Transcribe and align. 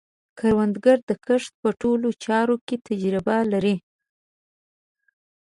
کروندګر 0.39 0.97
د 1.09 1.11
کښت 1.25 1.53
په 1.61 1.69
ټولو 1.81 2.07
چارو 2.25 2.55
کې 2.67 2.75
تجربه 2.87 3.37
لري 3.51 3.75